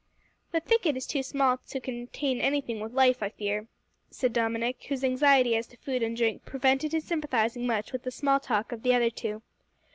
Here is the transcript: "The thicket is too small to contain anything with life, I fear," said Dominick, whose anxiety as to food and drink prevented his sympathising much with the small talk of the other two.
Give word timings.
"The 0.51 0.59
thicket 0.59 0.97
is 0.97 1.05
too 1.05 1.21
small 1.21 1.59
to 1.67 1.79
contain 1.79 2.41
anything 2.41 2.79
with 2.79 2.91
life, 2.91 3.21
I 3.21 3.29
fear," 3.29 3.67
said 4.09 4.33
Dominick, 4.33 4.85
whose 4.85 5.03
anxiety 5.03 5.55
as 5.55 5.67
to 5.67 5.77
food 5.77 6.01
and 6.01 6.17
drink 6.17 6.43
prevented 6.43 6.91
his 6.91 7.03
sympathising 7.03 7.67
much 7.67 7.91
with 7.93 8.01
the 8.01 8.09
small 8.09 8.39
talk 8.39 8.71
of 8.71 8.81
the 8.81 8.95
other 8.95 9.11
two. 9.11 9.43